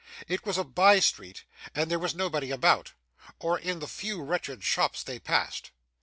It 0.27 0.47
was 0.47 0.57
a 0.57 0.63
by 0.63 0.99
street, 0.99 1.45
and 1.75 1.91
there 1.91 1.99
was 1.99 2.15
nobody 2.15 2.49
about, 2.49 2.93
or 3.37 3.59
in 3.59 3.77
the 3.77 3.87
few 3.87 4.23
wretched 4.23 4.63
shops 4.63 5.03
they 5.03 5.19
passed. 5.19 5.69